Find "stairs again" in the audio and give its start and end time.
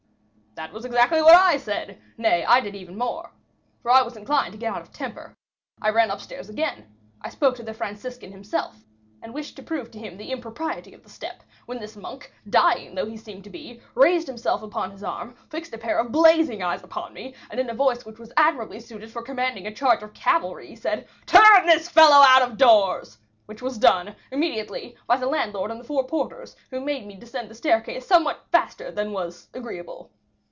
6.19-6.93